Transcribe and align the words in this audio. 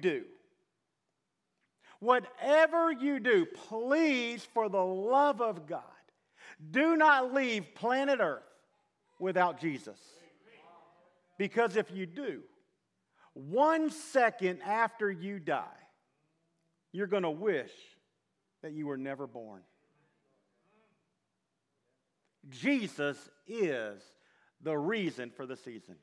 do, 0.00 0.24
whatever 2.00 2.90
you 2.90 3.20
do, 3.20 3.46
please, 3.68 4.44
for 4.52 4.68
the 4.68 4.84
love 4.84 5.40
of 5.40 5.66
God, 5.66 5.82
do 6.70 6.96
not 6.96 7.32
leave 7.32 7.74
planet 7.74 8.20
Earth 8.20 8.42
without 9.18 9.60
Jesus. 9.60 9.98
Because 11.38 11.76
if 11.76 11.90
you 11.90 12.06
do, 12.06 12.42
one 13.34 13.90
second 13.90 14.60
after 14.62 15.10
you 15.10 15.38
die, 15.38 15.64
you're 16.92 17.06
going 17.06 17.22
to 17.22 17.30
wish 17.30 17.72
that 18.62 18.72
you 18.72 18.86
were 18.86 18.98
never 18.98 19.26
born. 19.26 19.62
Jesus 22.48 23.16
is 23.46 24.02
the 24.62 24.76
reason 24.76 25.30
for 25.30 25.46
the 25.46 25.56
season. 25.56 25.96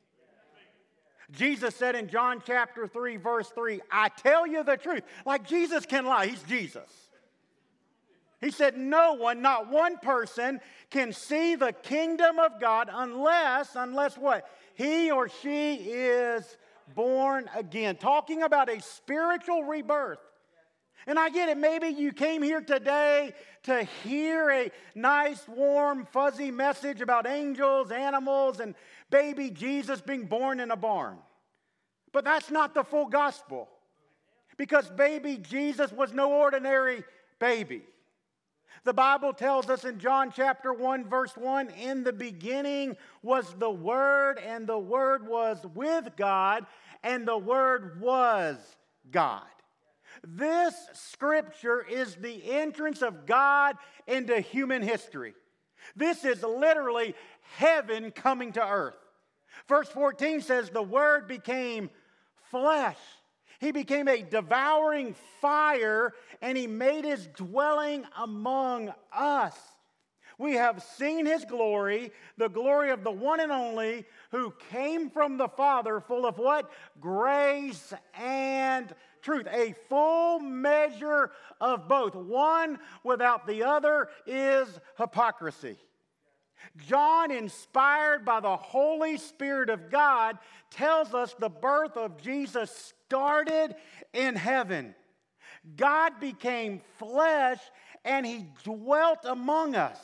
Jesus 1.31 1.75
said 1.75 1.95
in 1.95 2.07
John 2.07 2.41
chapter 2.45 2.87
3, 2.87 3.17
verse 3.17 3.49
3, 3.49 3.81
I 3.91 4.09
tell 4.09 4.47
you 4.47 4.63
the 4.63 4.77
truth. 4.77 5.03
Like 5.25 5.47
Jesus 5.47 5.85
can 5.85 6.05
lie, 6.05 6.27
he's 6.27 6.43
Jesus. 6.43 6.89
He 8.39 8.51
said, 8.51 8.77
No 8.77 9.13
one, 9.13 9.41
not 9.41 9.69
one 9.69 9.97
person, 9.97 10.61
can 10.89 11.11
see 11.11 11.55
the 11.55 11.73
kingdom 11.73 12.39
of 12.39 12.61
God 12.61 12.89
unless, 12.91 13.75
unless 13.75 14.17
what? 14.17 14.47
He 14.75 15.11
or 15.11 15.27
she 15.27 15.75
is 15.75 16.57
born 16.93 17.49
again. 17.55 17.95
Talking 17.97 18.43
about 18.43 18.69
a 18.69 18.81
spiritual 18.81 19.63
rebirth. 19.63 20.19
And 21.05 21.17
I 21.19 21.29
get 21.29 21.49
it. 21.49 21.57
Maybe 21.57 21.87
you 21.87 22.11
came 22.11 22.41
here 22.41 22.61
today 22.61 23.33
to 23.63 23.83
hear 24.03 24.49
a 24.49 24.71
nice, 24.95 25.47
warm, 25.47 26.05
fuzzy 26.11 26.51
message 26.51 27.01
about 27.01 27.27
angels, 27.27 27.91
animals, 27.91 28.59
and 28.59 28.75
baby 29.09 29.49
Jesus 29.49 30.01
being 30.01 30.25
born 30.25 30.59
in 30.59 30.71
a 30.71 30.75
barn. 30.75 31.17
But 32.11 32.25
that's 32.25 32.49
not 32.49 32.73
the 32.73 32.83
full 32.83 33.07
gospel. 33.07 33.69
Because 34.57 34.89
baby 34.89 35.37
Jesus 35.37 35.91
was 35.91 36.13
no 36.13 36.31
ordinary 36.31 37.03
baby. 37.39 37.83
The 38.83 38.93
Bible 38.93 39.33
tells 39.33 39.69
us 39.69 39.85
in 39.85 39.99
John 39.99 40.31
chapter 40.33 40.73
1, 40.73 41.09
verse 41.09 41.35
1 41.35 41.69
in 41.71 42.03
the 42.03 42.13
beginning 42.13 42.95
was 43.21 43.53
the 43.59 43.69
Word, 43.69 44.39
and 44.39 44.65
the 44.65 44.79
Word 44.79 45.27
was 45.27 45.59
with 45.73 46.15
God, 46.15 46.65
and 47.03 47.27
the 47.27 47.37
Word 47.37 47.99
was 47.99 48.55
God. 49.11 49.43
This 50.23 50.75
scripture 50.93 51.85
is 51.87 52.15
the 52.15 52.51
entrance 52.51 53.01
of 53.01 53.25
God 53.25 53.75
into 54.07 54.39
human 54.39 54.81
history. 54.81 55.33
This 55.95 56.25
is 56.25 56.43
literally 56.43 57.15
heaven 57.57 58.11
coming 58.11 58.51
to 58.53 58.65
earth. 58.65 58.97
Verse 59.67 59.89
14 59.89 60.41
says, 60.41 60.69
The 60.69 60.83
Word 60.83 61.27
became 61.27 61.89
flesh. 62.51 62.97
He 63.59 63.71
became 63.71 64.07
a 64.07 64.21
devouring 64.21 65.15
fire 65.41 66.13
and 66.41 66.57
he 66.57 66.67
made 66.67 67.05
his 67.05 67.27
dwelling 67.27 68.05
among 68.15 68.93
us. 69.11 69.57
We 70.39 70.53
have 70.53 70.83
seen 70.83 71.25
his 71.25 71.43
glory, 71.45 72.11
the 72.37 72.49
glory 72.49 72.91
of 72.91 73.03
the 73.03 73.11
one 73.11 73.39
and 73.39 73.51
only 73.51 74.05
who 74.29 74.53
came 74.69 75.09
from 75.09 75.37
the 75.37 75.47
Father, 75.47 75.99
full 75.99 76.27
of 76.27 76.37
what? 76.37 76.69
Grace 77.01 77.91
and 78.13 78.93
truth. 79.21 79.47
A 79.51 79.73
full 79.89 80.39
measure 80.39 81.31
of 81.59 81.87
both. 81.87 82.15
One 82.15 82.79
without 83.03 83.47
the 83.47 83.63
other 83.63 84.09
is 84.25 84.67
hypocrisy. 84.97 85.77
John, 86.87 87.31
inspired 87.31 88.25
by 88.25 88.39
the 88.39 88.57
Holy 88.57 89.17
Spirit 89.17 89.69
of 89.69 89.89
God, 89.89 90.37
tells 90.71 91.13
us 91.13 91.35
the 91.37 91.49
birth 91.49 91.97
of 91.97 92.21
Jesus 92.21 92.93
started 93.05 93.75
in 94.13 94.35
heaven. 94.35 94.95
God 95.75 96.19
became 96.19 96.81
flesh 96.97 97.59
and 98.05 98.25
he 98.25 98.45
dwelt 98.63 99.19
among 99.23 99.75
us. 99.75 99.99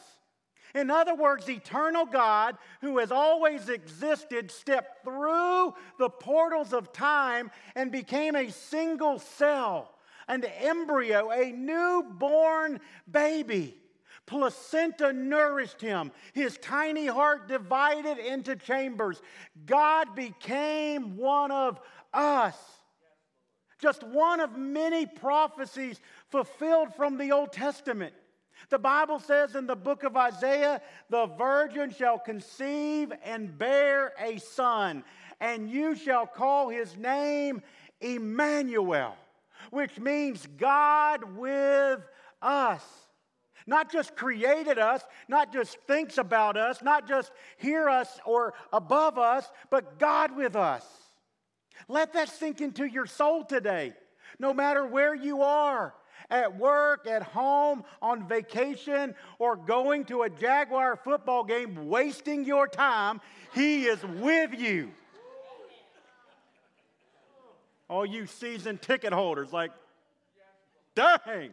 In 0.76 0.90
other 0.90 1.14
words, 1.14 1.48
eternal 1.50 2.06
God, 2.06 2.58
who 2.82 2.98
has 2.98 3.12
always 3.12 3.70
existed, 3.70 4.50
stepped 4.50 5.04
through 5.04 5.74
the 6.00 6.10
portals 6.10 6.74
of 6.74 6.92
time 6.92 7.52
and 7.76 7.92
became 7.92 8.36
a 8.36 8.50
single 8.52 9.20
cell, 9.20 9.94
an 10.28 10.44
embryo, 10.44 11.30
a 11.32 11.52
newborn 11.52 12.80
baby. 13.10 13.78
Placenta 14.26 15.14
nourished 15.14 15.82
him. 15.82 16.12
His 16.34 16.58
tiny 16.58 17.06
heart 17.06 17.48
divided 17.48 18.18
into 18.18 18.56
chambers. 18.56 19.22
God 19.66 20.16
became 20.16 21.18
one 21.18 21.52
of 21.52 21.80
us. 22.14 22.56
Just 23.80 24.02
one 24.02 24.40
of 24.40 24.58
many 24.58 25.06
prophecies 25.06 26.00
fulfilled 26.30 26.96
from 26.96 27.18
the 27.18 27.32
Old 27.32 27.52
Testament. 27.52 28.14
The 28.70 28.80
Bible 28.80 29.20
says 29.20 29.56
in 29.56 29.68
the 29.68 29.76
book 29.76 30.04
of 30.04 30.16
Isaiah, 30.16 30.82
the 31.10 31.26
virgin 31.26 31.92
shall 31.92 32.18
conceive 32.18 33.12
and 33.24 33.58
bear 33.58 34.14
a 34.20 34.38
son, 34.40 35.04
and 35.40 35.70
you 35.70 35.96
shall 35.96 36.26
call 36.26 36.70
his 36.70 36.96
name 36.98 37.62
Emmanuel, 38.02 39.16
which 39.72 40.00
means 40.00 40.48
God 40.58 41.24
with 41.36 42.02
us. 42.42 42.84
Not 43.66 43.92
just 43.92 44.16
created 44.16 44.78
us, 44.78 45.04
not 45.30 45.54
just 45.54 45.78
thinks 45.88 46.18
about 46.18 46.58
us, 46.58 46.82
not 46.82 47.08
just 47.08 47.32
hear 47.58 47.88
us 47.88 48.20
or 48.26 48.54
above 48.74 49.18
us, 49.18 49.50
but 49.70 50.00
God 50.00 50.36
with 50.36 50.56
us. 50.56 50.86
Let 51.88 52.14
that 52.14 52.30
sink 52.30 52.60
into 52.62 52.86
your 52.86 53.06
soul 53.06 53.46
today, 53.46 53.94
no 54.40 54.54
matter 54.54 54.86
where 54.86 55.16
you 55.16 55.44
are 55.44 55.94
at 56.34 56.58
work, 56.58 57.06
at 57.06 57.22
home, 57.22 57.84
on 58.02 58.28
vacation, 58.28 59.14
or 59.38 59.56
going 59.56 60.04
to 60.06 60.24
a 60.24 60.30
Jaguar 60.30 60.96
football 60.96 61.44
game, 61.44 61.88
wasting 61.88 62.44
your 62.44 62.68
time, 62.68 63.22
He 63.54 63.86
is 63.86 64.04
with 64.04 64.60
you. 64.60 64.92
All 67.88 68.06
you 68.06 68.26
season 68.26 68.80
ticket 68.80 69.14
holders, 69.14 69.54
like, 69.54 69.72
dang. 70.96 71.52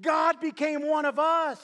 God 0.00 0.40
became 0.40 0.86
one 0.86 1.04
of 1.04 1.18
us. 1.18 1.58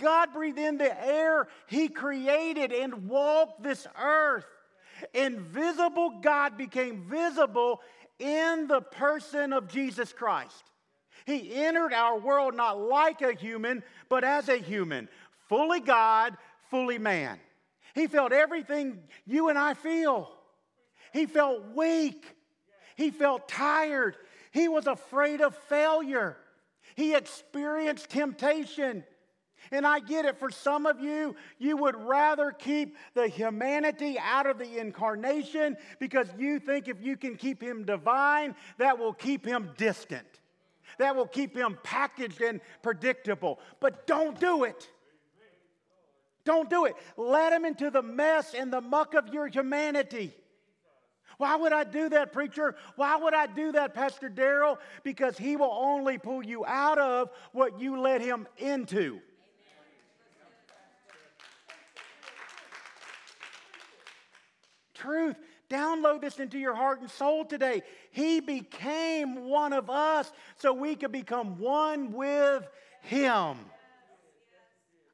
God 0.00 0.32
breathed 0.32 0.58
in 0.58 0.78
the 0.78 1.06
air 1.06 1.46
He 1.66 1.88
created 1.88 2.72
and 2.72 3.08
walked 3.10 3.62
this 3.62 3.86
earth. 4.02 4.46
Invisible 5.12 6.20
God 6.22 6.56
became 6.56 7.02
visible 7.02 7.82
in 8.22 8.68
the 8.68 8.80
person 8.80 9.52
of 9.52 9.68
Jesus 9.68 10.12
Christ. 10.12 10.62
He 11.26 11.54
entered 11.54 11.92
our 11.92 12.18
world 12.18 12.54
not 12.54 12.80
like 12.80 13.20
a 13.20 13.32
human, 13.32 13.82
but 14.08 14.24
as 14.24 14.48
a 14.48 14.56
human, 14.56 15.08
fully 15.48 15.80
God, 15.80 16.36
fully 16.70 16.98
man. 16.98 17.38
He 17.94 18.06
felt 18.06 18.32
everything 18.32 19.00
you 19.26 19.48
and 19.48 19.58
I 19.58 19.74
feel. 19.74 20.30
He 21.12 21.26
felt 21.26 21.74
weak. 21.74 22.24
He 22.96 23.10
felt 23.10 23.48
tired. 23.48 24.16
He 24.52 24.68
was 24.68 24.86
afraid 24.86 25.40
of 25.40 25.56
failure. 25.56 26.36
He 26.94 27.14
experienced 27.14 28.08
temptation. 28.10 29.04
And 29.72 29.86
I 29.86 30.00
get 30.00 30.26
it. 30.26 30.38
For 30.38 30.50
some 30.50 30.84
of 30.84 31.00
you, 31.00 31.34
you 31.58 31.78
would 31.78 31.96
rather 31.96 32.52
keep 32.52 32.94
the 33.14 33.26
humanity 33.26 34.18
out 34.20 34.46
of 34.46 34.58
the 34.58 34.78
incarnation 34.78 35.78
because 35.98 36.28
you 36.38 36.60
think 36.60 36.88
if 36.88 37.02
you 37.02 37.16
can 37.16 37.36
keep 37.36 37.62
him 37.62 37.84
divine, 37.84 38.54
that 38.76 38.98
will 38.98 39.14
keep 39.14 39.46
him 39.46 39.70
distant. 39.78 40.26
That 40.98 41.16
will 41.16 41.26
keep 41.26 41.56
him 41.56 41.78
packaged 41.82 42.42
and 42.42 42.60
predictable. 42.82 43.60
But 43.80 44.06
don't 44.06 44.38
do 44.38 44.64
it. 44.64 44.90
Don't 46.44 46.68
do 46.68 46.84
it. 46.84 46.94
Let 47.16 47.52
him 47.52 47.64
into 47.64 47.90
the 47.90 48.02
mess 48.02 48.52
and 48.52 48.70
the 48.70 48.82
muck 48.82 49.14
of 49.14 49.32
your 49.32 49.46
humanity. 49.46 50.34
Why 51.38 51.56
would 51.56 51.72
I 51.72 51.84
do 51.84 52.10
that, 52.10 52.32
preacher? 52.32 52.76
Why 52.96 53.16
would 53.16 53.32
I 53.32 53.46
do 53.46 53.72
that, 53.72 53.94
Pastor 53.94 54.28
Darryl? 54.28 54.76
Because 55.02 55.38
he 55.38 55.56
will 55.56 55.72
only 55.72 56.18
pull 56.18 56.44
you 56.44 56.66
out 56.66 56.98
of 56.98 57.30
what 57.52 57.80
you 57.80 57.98
let 57.98 58.20
him 58.20 58.46
into. 58.58 59.20
Truth. 65.02 65.36
Download 65.68 66.20
this 66.20 66.38
into 66.38 66.58
your 66.58 66.74
heart 66.74 67.00
and 67.00 67.10
soul 67.10 67.44
today. 67.44 67.82
He 68.10 68.40
became 68.40 69.44
one 69.44 69.72
of 69.72 69.88
us 69.90 70.30
so 70.56 70.72
we 70.72 70.96
could 70.96 71.12
become 71.12 71.58
one 71.58 72.12
with 72.12 72.68
Him. 73.02 73.56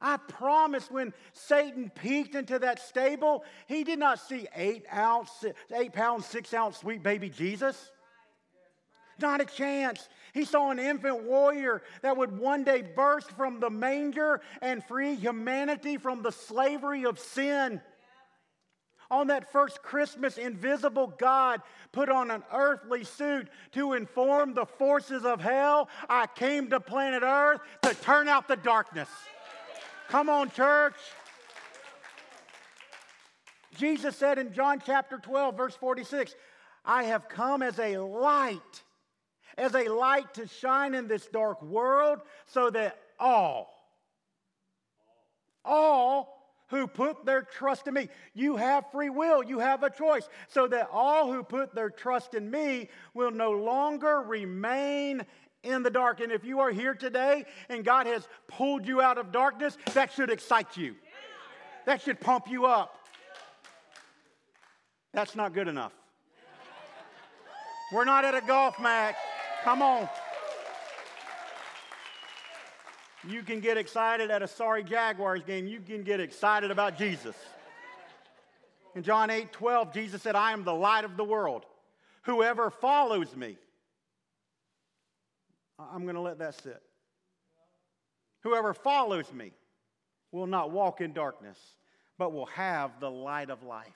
I 0.01 0.17
promise 0.17 0.89
when 0.89 1.13
Satan 1.33 1.91
peeked 1.93 2.35
into 2.35 2.59
that 2.59 2.79
stable, 2.79 3.43
he 3.67 3.83
did 3.83 3.99
not 3.99 4.19
see 4.19 4.47
eight 4.55 4.85
ounce, 4.93 5.43
eight 5.75 5.91
pound, 5.91 6.23
six 6.23 6.53
ounce 6.53 6.77
sweet 6.77 7.03
baby 7.03 7.29
Jesus. 7.29 7.91
Not 9.19 9.41
a 9.41 9.45
chance. 9.45 10.07
He 10.33 10.45
saw 10.45 10.71
an 10.71 10.79
infant 10.79 11.23
warrior 11.23 11.81
that 12.01 12.15
would 12.15 12.37
one 12.37 12.63
day 12.63 12.81
burst 12.81 13.31
from 13.31 13.59
the 13.59 13.69
manger 13.69 14.39
and 14.61 14.81
free 14.83 15.15
humanity 15.15 15.97
from 15.97 16.21
the 16.21 16.31
slavery 16.31 17.05
of 17.05 17.19
sin. 17.19 17.81
On 19.11 19.27
that 19.27 19.51
first 19.51 19.81
Christmas, 19.81 20.37
invisible 20.37 21.13
God 21.17 21.61
put 21.91 22.09
on 22.09 22.29
an 22.29 22.43
earthly 22.53 23.03
suit 23.03 23.47
to 23.71 23.93
inform 23.93 24.53
the 24.53 24.65
forces 24.65 25.25
of 25.25 25.41
hell. 25.41 25.89
I 26.07 26.27
came 26.27 26.69
to 26.69 26.79
planet 26.79 27.23
Earth 27.23 27.61
to 27.81 27.95
turn 27.95 28.27
out 28.27 28.47
the 28.47 28.55
darkness. 28.55 29.09
Come 30.09 30.29
on, 30.29 30.51
church. 30.51 30.95
Jesus 33.77 34.15
said 34.15 34.37
in 34.37 34.53
John 34.53 34.81
chapter 34.85 35.17
12, 35.17 35.57
verse 35.57 35.75
46, 35.75 36.35
I 36.85 37.03
have 37.03 37.29
come 37.29 37.63
as 37.63 37.79
a 37.79 37.97
light, 37.97 38.83
as 39.57 39.73
a 39.73 39.87
light 39.87 40.33
to 40.35 40.47
shine 40.47 40.93
in 40.93 41.07
this 41.07 41.27
dark 41.27 41.61
world 41.63 42.19
so 42.45 42.69
that 42.69 42.97
all, 43.19 43.73
all 45.65 46.38
who 46.69 46.87
put 46.87 47.25
their 47.25 47.41
trust 47.41 47.87
in 47.87 47.93
me. 47.93 48.09
You 48.33 48.55
have 48.55 48.91
free 48.91 49.09
will, 49.09 49.43
you 49.43 49.59
have 49.59 49.83
a 49.83 49.89
choice, 49.89 50.29
so 50.47 50.67
that 50.67 50.89
all 50.91 51.31
who 51.31 51.43
put 51.43 51.73
their 51.73 51.89
trust 51.89 52.33
in 52.33 52.49
me 52.49 52.89
will 53.13 53.31
no 53.31 53.51
longer 53.51 54.21
remain 54.21 55.25
in 55.63 55.83
the 55.83 55.89
dark. 55.89 56.19
And 56.19 56.31
if 56.31 56.43
you 56.45 56.59
are 56.59 56.71
here 56.71 56.93
today 56.93 57.45
and 57.69 57.83
God 57.83 58.07
has 58.07 58.27
pulled 58.47 58.87
you 58.87 59.01
out 59.01 59.17
of 59.17 59.31
darkness, 59.31 59.77
that 59.93 60.13
should 60.13 60.29
excite 60.29 60.77
you. 60.77 60.95
That 61.85 62.01
should 62.01 62.19
pump 62.19 62.47
you 62.49 62.65
up. 62.65 62.95
That's 65.13 65.35
not 65.35 65.53
good 65.53 65.67
enough. 65.67 65.93
We're 67.91 68.05
not 68.05 68.23
at 68.23 68.35
a 68.35 68.41
golf 68.41 68.79
match. 68.79 69.15
Come 69.63 69.81
on. 69.81 70.07
You 73.29 73.43
can 73.43 73.59
get 73.59 73.77
excited 73.77 74.31
at 74.31 74.41
a 74.41 74.47
sorry 74.47 74.83
Jaguars 74.83 75.43
game. 75.43 75.67
You 75.67 75.81
can 75.81 76.03
get 76.03 76.19
excited 76.19 76.71
about 76.71 76.97
Jesus. 76.97 77.35
In 78.95 79.03
John 79.03 79.29
8 79.29 79.51
12, 79.51 79.93
Jesus 79.93 80.21
said, 80.21 80.35
I 80.35 80.51
am 80.51 80.63
the 80.63 80.73
light 80.73 81.05
of 81.05 81.15
the 81.15 81.23
world. 81.23 81.65
Whoever 82.23 82.71
follows 82.71 83.35
me, 83.35 83.57
I'm 85.77 86.03
going 86.03 86.15
to 86.15 86.21
let 86.21 86.39
that 86.39 86.55
sit. 86.55 86.81
Whoever 88.43 88.73
follows 88.73 89.31
me 89.31 89.51
will 90.31 90.47
not 90.47 90.71
walk 90.71 90.99
in 90.99 91.13
darkness, 91.13 91.57
but 92.17 92.33
will 92.33 92.47
have 92.47 92.99
the 92.99 93.11
light 93.11 93.49
of 93.49 93.63
life. 93.63 93.87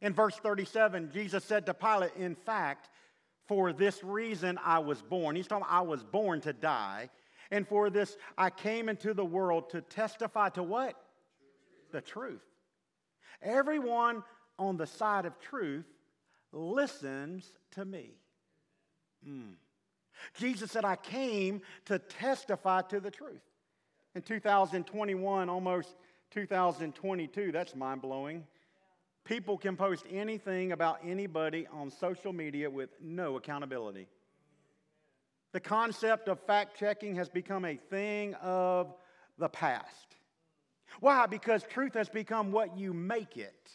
In 0.00 0.12
verse 0.12 0.36
37, 0.36 1.10
Jesus 1.12 1.44
said 1.44 1.64
to 1.66 1.74
Pilate, 1.74 2.14
In 2.16 2.34
fact, 2.34 2.90
for 3.46 3.72
this 3.72 4.04
reason 4.04 4.58
I 4.62 4.80
was 4.80 5.00
born. 5.00 5.34
He's 5.34 5.46
talking, 5.46 5.66
I 5.68 5.80
was 5.80 6.02
born 6.02 6.40
to 6.42 6.52
die 6.52 7.08
and 7.50 7.66
for 7.66 7.90
this, 7.90 8.16
I 8.36 8.50
came 8.50 8.88
into 8.88 9.14
the 9.14 9.24
world 9.24 9.70
to 9.70 9.80
testify 9.80 10.48
to 10.50 10.62
what? 10.62 10.94
The 11.92 12.00
truth. 12.00 12.44
Everyone 13.42 14.22
on 14.58 14.76
the 14.76 14.86
side 14.86 15.26
of 15.26 15.38
truth 15.40 15.86
listens 16.52 17.52
to 17.72 17.84
me. 17.84 18.10
Mm. 19.28 19.54
Jesus 20.34 20.70
said, 20.70 20.84
I 20.84 20.96
came 20.96 21.60
to 21.86 21.98
testify 21.98 22.82
to 22.82 23.00
the 23.00 23.10
truth. 23.10 23.42
In 24.14 24.22
2021, 24.22 25.48
almost 25.48 25.96
2022, 26.30 27.52
that's 27.52 27.74
mind 27.74 28.00
blowing. 28.00 28.46
People 29.24 29.56
can 29.56 29.76
post 29.76 30.04
anything 30.10 30.72
about 30.72 31.00
anybody 31.04 31.66
on 31.72 31.90
social 31.90 32.32
media 32.32 32.70
with 32.70 32.90
no 33.00 33.36
accountability. 33.36 34.06
The 35.54 35.60
concept 35.60 36.28
of 36.28 36.40
fact 36.40 36.76
checking 36.76 37.14
has 37.14 37.28
become 37.28 37.64
a 37.64 37.76
thing 37.76 38.34
of 38.42 38.92
the 39.38 39.48
past. 39.48 40.16
Why? 40.98 41.26
Because 41.26 41.62
truth 41.62 41.94
has 41.94 42.08
become 42.08 42.50
what 42.50 42.76
you 42.76 42.92
make 42.92 43.36
it. 43.36 43.70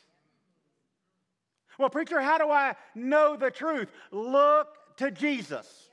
Well, 1.77 1.89
preacher, 1.89 2.19
how 2.19 2.37
do 2.37 2.51
I 2.51 2.75
know 2.95 3.37
the 3.37 3.49
truth? 3.49 3.87
Look 4.11 4.67
to 4.97 5.09
Jesus. 5.09 5.89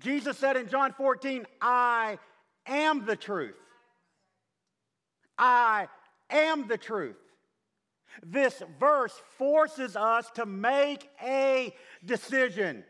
Jesus 0.00 0.36
said 0.36 0.56
in 0.56 0.68
John 0.68 0.92
14, 0.94 1.46
I 1.60 2.18
am 2.66 3.06
the 3.06 3.14
truth. 3.14 3.54
I 5.38 5.86
am 6.28 6.66
the 6.66 6.76
truth. 6.76 7.14
This 8.20 8.64
verse 8.80 9.14
forces 9.38 9.94
us 9.94 10.28
to 10.34 10.44
make 10.44 11.08
a 11.22 11.72
decision. 12.04 12.82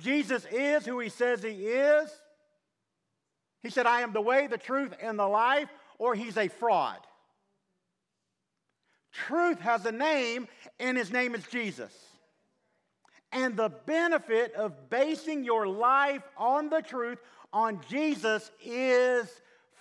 Jesus 0.00 0.46
is 0.50 0.84
who 0.84 0.98
he 0.98 1.08
says 1.08 1.42
he 1.42 1.50
is. 1.50 2.10
He 3.62 3.70
said, 3.70 3.86
I 3.86 4.00
am 4.00 4.12
the 4.12 4.20
way, 4.20 4.46
the 4.46 4.58
truth, 4.58 4.94
and 5.02 5.18
the 5.18 5.26
life, 5.26 5.68
or 5.98 6.14
he's 6.14 6.36
a 6.36 6.48
fraud. 6.48 6.98
Truth 9.12 9.60
has 9.60 9.84
a 9.86 9.92
name, 9.92 10.48
and 10.78 10.96
his 10.96 11.12
name 11.12 11.34
is 11.34 11.44
Jesus. 11.44 11.92
And 13.32 13.56
the 13.56 13.68
benefit 13.86 14.54
of 14.54 14.88
basing 14.88 15.44
your 15.44 15.66
life 15.66 16.22
on 16.36 16.68
the 16.68 16.80
truth, 16.80 17.18
on 17.52 17.80
Jesus, 17.88 18.50
is 18.64 19.28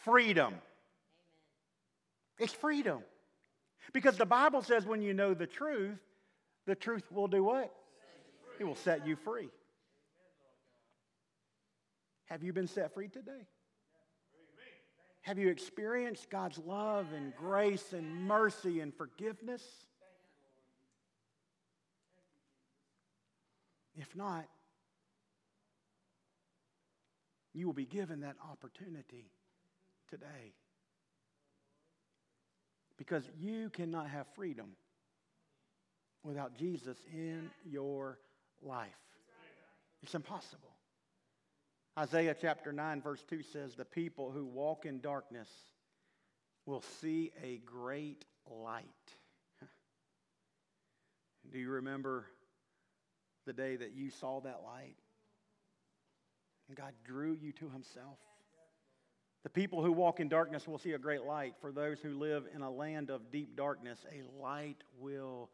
freedom. 0.04 0.56
It's 2.38 2.54
freedom. 2.54 3.02
Because 3.94 4.18
the 4.18 4.26
Bible 4.26 4.62
says 4.62 4.86
when 4.86 5.02
you 5.02 5.14
know 5.14 5.34
the 5.34 5.48
truth, 5.48 5.98
the 6.66 6.76
truth 6.76 7.12
will 7.12 7.28
do 7.28 7.44
what? 7.44 7.74
It 8.60 8.66
will 8.66 8.76
set 8.76 9.08
you 9.08 9.16
free. 9.16 9.50
Have 12.30 12.44
you 12.44 12.54
been 12.54 12.68
set 12.68 12.94
free 12.94 13.08
today? 13.08 13.48
Have 15.22 15.38
you 15.38 15.50
experienced 15.50 16.30
God's 16.30 16.58
love 16.60 17.08
and 17.16 17.34
grace 17.36 17.94
and 17.94 18.24
mercy 18.24 18.80
and 18.80 18.94
forgiveness? 18.94 19.64
If 23.96 24.16
not, 24.16 24.46
you 27.54 27.66
will 27.66 27.74
be 27.74 27.86
given 27.86 28.22
that 28.22 28.36
opportunity 28.50 29.32
today. 30.10 30.54
Because 32.98 33.24
you 33.38 33.70
cannot 33.70 34.08
have 34.10 34.28
freedom 34.36 34.76
without 36.24 36.58
Jesus 36.58 36.98
in 37.12 37.50
your 37.66 38.20
life. 38.62 38.90
It's 40.02 40.16
impossible. 40.16 40.69
Isaiah 42.00 42.34
chapter 42.40 42.72
9, 42.72 43.02
verse 43.02 43.26
2 43.30 43.44
says, 43.44 43.76
The 43.76 43.84
people 43.84 44.32
who 44.32 44.46
walk 44.46 44.86
in 44.86 45.02
darkness 45.02 45.50
will 46.66 46.82
see 47.02 47.34
a 47.44 47.58
great 47.66 48.24
light. 48.50 48.86
Do 51.52 51.60
you 51.60 51.70
remember 51.70 52.26
the 53.46 53.52
day 53.52 53.76
that 53.76 53.92
you 53.94 54.12
saw 54.12 54.40
that 54.40 54.62
light? 54.66 54.96
And 56.70 56.78
God 56.78 56.94
drew 57.04 57.34
you 57.34 57.52
to 57.54 57.70
Himself. 57.70 58.20
The 59.44 59.50
people 59.50 59.84
who 59.84 59.92
walk 59.92 60.22
in 60.22 60.30
darkness 60.30 60.70
will 60.70 60.78
see 60.78 60.94
a 60.94 60.98
great 60.98 61.24
light. 61.24 61.56
For 61.60 61.74
those 61.74 62.00
who 62.00 62.18
live 62.18 62.46
in 62.56 62.62
a 62.62 62.72
land 62.72 63.10
of 63.10 63.30
deep 63.30 63.58
darkness, 63.58 64.00
a 64.10 64.42
light 64.42 64.86
will 64.98 65.50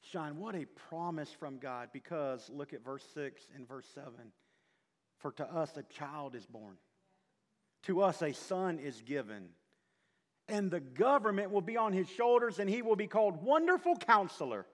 shine. 0.00 0.38
What 0.38 0.56
a 0.56 0.64
promise 0.88 1.30
from 1.30 1.58
God, 1.58 1.90
because 1.92 2.50
look 2.52 2.72
at 2.72 2.84
verse 2.84 3.04
6 3.14 3.42
and 3.54 3.68
verse 3.68 3.86
7. 3.94 4.10
For 5.18 5.32
to 5.32 5.44
us 5.44 5.76
a 5.76 5.82
child 5.84 6.34
is 6.34 6.46
born, 6.46 6.76
to 7.84 8.02
us 8.02 8.22
a 8.22 8.32
son 8.32 8.78
is 8.78 9.00
given, 9.00 9.48
and 10.48 10.70
the 10.70 10.80
government 10.80 11.50
will 11.50 11.62
be 11.62 11.76
on 11.76 11.92
his 11.92 12.08
shoulders, 12.08 12.58
and 12.58 12.68
he 12.68 12.82
will 12.82 12.96
be 12.96 13.06
called 13.06 13.42
Wonderful 13.42 13.96
Counselor, 13.96 14.66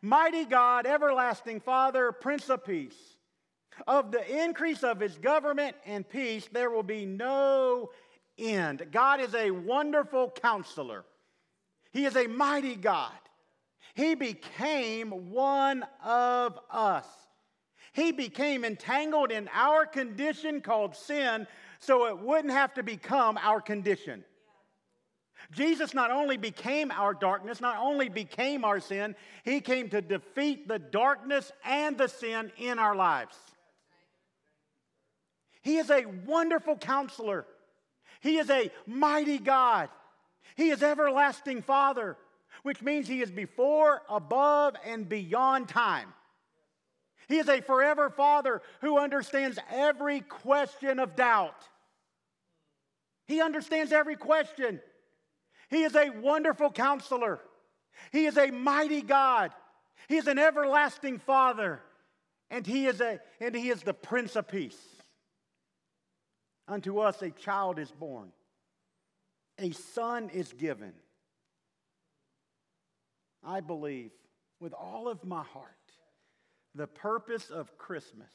Mighty 0.00 0.44
God, 0.44 0.86
Everlasting 0.86 1.60
Father, 1.60 2.12
Prince 2.12 2.48
of 2.48 2.64
Peace. 2.64 2.96
Of 3.86 4.10
the 4.10 4.44
increase 4.44 4.82
of 4.82 5.00
his 5.00 5.16
government 5.18 5.76
and 5.86 6.06
peace, 6.08 6.48
there 6.52 6.70
will 6.70 6.82
be 6.82 7.06
no 7.06 7.90
end. 8.38 8.86
God 8.90 9.20
is 9.20 9.34
a 9.34 9.50
wonderful 9.50 10.30
counselor. 10.30 11.04
He 11.92 12.04
is 12.04 12.16
a 12.16 12.26
mighty 12.26 12.76
God. 12.76 13.12
He 13.94 14.14
became 14.14 15.30
one 15.30 15.84
of 16.04 16.58
us. 16.70 17.06
He 17.92 18.12
became 18.12 18.64
entangled 18.64 19.32
in 19.32 19.48
our 19.52 19.86
condition 19.86 20.60
called 20.60 20.94
sin 20.94 21.46
so 21.80 22.06
it 22.06 22.18
wouldn't 22.18 22.52
have 22.52 22.74
to 22.74 22.82
become 22.82 23.38
our 23.38 23.60
condition. 23.60 24.24
Jesus 25.52 25.94
not 25.94 26.10
only 26.10 26.36
became 26.36 26.90
our 26.92 27.14
darkness, 27.14 27.60
not 27.60 27.78
only 27.78 28.08
became 28.08 28.64
our 28.64 28.78
sin, 28.78 29.16
he 29.42 29.60
came 29.60 29.88
to 29.88 30.00
defeat 30.00 30.68
the 30.68 30.78
darkness 30.78 31.50
and 31.64 31.98
the 31.98 32.08
sin 32.08 32.52
in 32.56 32.78
our 32.78 32.94
lives. 32.94 33.36
He 35.62 35.78
is 35.78 35.90
a 35.90 36.04
wonderful 36.26 36.76
counselor. 36.76 37.46
He 38.20 38.38
is 38.38 38.50
a 38.50 38.70
mighty 38.86 39.38
God. 39.38 39.88
He 40.54 40.70
is 40.70 40.82
everlasting 40.82 41.62
Father, 41.62 42.16
which 42.62 42.82
means 42.82 43.08
he 43.08 43.22
is 43.22 43.30
before, 43.30 44.02
above, 44.08 44.74
and 44.84 45.08
beyond 45.08 45.68
time. 45.68 46.12
He 47.30 47.38
is 47.38 47.48
a 47.48 47.60
forever 47.60 48.10
Father 48.10 48.60
who 48.80 48.98
understands 48.98 49.56
every 49.70 50.20
question 50.20 50.98
of 50.98 51.14
doubt. 51.14 51.62
He 53.26 53.40
understands 53.40 53.92
every 53.92 54.16
question. 54.16 54.80
He 55.68 55.84
is 55.84 55.94
a 55.94 56.10
wonderful 56.10 56.72
counselor. 56.72 57.38
He 58.10 58.26
is 58.26 58.36
a 58.36 58.50
mighty 58.50 59.00
God. 59.00 59.52
He 60.08 60.16
is 60.16 60.26
an 60.26 60.40
everlasting 60.40 61.20
Father. 61.20 61.80
And 62.50 62.66
he 62.66 62.86
is, 62.86 63.00
a, 63.00 63.20
and 63.38 63.54
he 63.54 63.70
is 63.70 63.82
the 63.82 63.94
Prince 63.94 64.34
of 64.34 64.48
Peace. 64.48 64.80
Unto 66.66 66.98
us 66.98 67.22
a 67.22 67.30
child 67.30 67.78
is 67.78 67.92
born, 67.92 68.32
a 69.56 69.70
son 69.70 70.30
is 70.30 70.52
given. 70.52 70.94
I 73.44 73.60
believe 73.60 74.10
with 74.58 74.72
all 74.72 75.08
of 75.08 75.24
my 75.24 75.44
heart 75.44 75.79
the 76.74 76.86
purpose 76.86 77.50
of 77.50 77.76
Christmas 77.78 78.30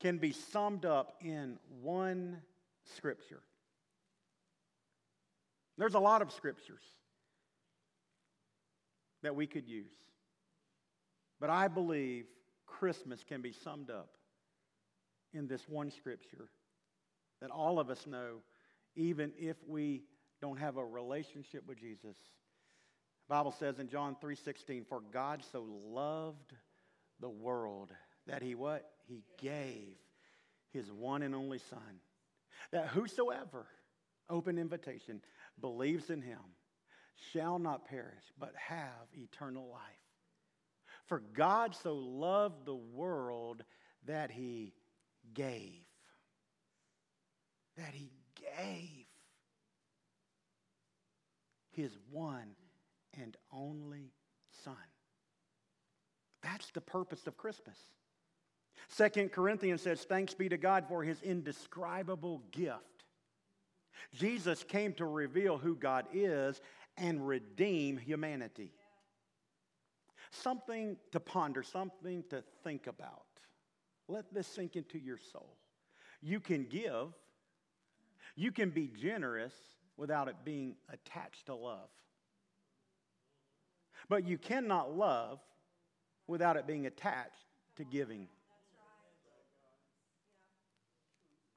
can 0.00 0.18
be 0.18 0.32
summed 0.32 0.84
up 0.84 1.14
in 1.20 1.58
one 1.82 2.42
scripture. 2.96 3.42
There's 5.78 5.94
a 5.94 6.00
lot 6.00 6.22
of 6.22 6.32
scriptures 6.32 6.82
that 9.22 9.34
we 9.34 9.46
could 9.46 9.68
use. 9.68 9.92
But 11.40 11.50
I 11.50 11.68
believe 11.68 12.26
Christmas 12.66 13.24
can 13.24 13.42
be 13.42 13.52
summed 13.52 13.90
up 13.90 14.16
in 15.32 15.46
this 15.46 15.68
one 15.68 15.90
scripture 15.90 16.48
that 17.40 17.50
all 17.50 17.78
of 17.78 17.90
us 17.90 18.06
know, 18.06 18.38
even 18.94 19.32
if 19.38 19.56
we 19.66 20.02
don't 20.40 20.58
have 20.58 20.76
a 20.76 20.84
relationship 20.84 21.66
with 21.66 21.78
Jesus. 21.78 22.16
The 23.28 23.34
Bible 23.34 23.52
says 23.52 23.78
in 23.78 23.88
John 23.88 24.16
3:16, 24.16 24.84
"For 24.84 25.00
God 25.00 25.44
so 25.44 25.62
loved 25.62 26.54
the 27.20 27.28
world 27.28 27.92
that 28.26 28.42
he 28.42 28.54
what? 28.54 28.90
He 29.06 29.22
gave 29.40 29.96
his 30.72 30.90
one 30.92 31.22
and 31.22 31.34
only 31.34 31.58
son. 31.58 32.00
That 32.72 32.88
whosoever, 32.88 33.66
open 34.28 34.58
invitation, 34.58 35.20
believes 35.60 36.10
in 36.10 36.22
him 36.22 36.38
shall 37.32 37.58
not 37.58 37.86
perish, 37.86 38.24
but 38.38 38.52
have 38.56 39.08
eternal 39.14 39.68
life. 39.68 39.80
For 41.06 41.22
God 41.34 41.74
so 41.74 41.94
loved 41.94 42.66
the 42.66 42.74
world 42.74 43.62
that 44.06 44.30
he 44.30 44.74
gave. 45.34 45.84
That 47.76 47.94
he 47.94 48.10
gave 48.58 49.06
his 51.70 51.96
one 52.10 52.56
and 53.20 53.36
only 53.52 54.12
Son. 54.64 54.74
That's 56.46 56.70
the 56.70 56.80
purpose 56.80 57.26
of 57.26 57.36
Christmas. 57.36 57.76
Second 58.88 59.32
Corinthians 59.32 59.82
says, 59.82 60.02
Thanks 60.04 60.32
be 60.32 60.48
to 60.48 60.56
God 60.56 60.84
for 60.88 61.02
his 61.02 61.20
indescribable 61.22 62.40
gift. 62.52 63.04
Jesus 64.14 64.62
came 64.62 64.92
to 64.94 65.06
reveal 65.06 65.58
who 65.58 65.74
God 65.74 66.06
is 66.12 66.60
and 66.96 67.26
redeem 67.26 67.96
humanity. 67.96 68.70
Something 70.30 70.96
to 71.10 71.18
ponder, 71.18 71.64
something 71.64 72.22
to 72.30 72.44
think 72.62 72.86
about. 72.86 73.24
Let 74.06 74.32
this 74.32 74.46
sink 74.46 74.76
into 74.76 75.00
your 75.00 75.18
soul. 75.32 75.56
You 76.22 76.38
can 76.38 76.64
give, 76.64 77.08
you 78.36 78.52
can 78.52 78.70
be 78.70 78.86
generous 78.86 79.54
without 79.96 80.28
it 80.28 80.36
being 80.44 80.76
attached 80.92 81.46
to 81.46 81.56
love. 81.56 81.88
But 84.08 84.28
you 84.28 84.38
cannot 84.38 84.96
love 84.96 85.40
without 86.26 86.56
it 86.56 86.66
being 86.66 86.86
attached 86.86 87.44
to 87.76 87.84
giving. 87.84 88.28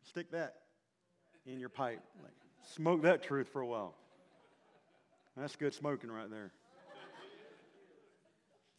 Stick 0.04 0.32
that 0.32 0.56
in 1.46 1.60
your 1.60 1.70
pipe. 1.70 2.02
Like, 2.24 2.34
smoke 2.74 3.04
that 3.04 3.24
truth 3.24 3.48
for 3.50 3.62
a 3.62 3.68
while. 3.68 3.96
That's 5.38 5.56
good 5.56 5.74
smoking 5.74 6.12
right 6.12 6.30
there. 6.30 6.52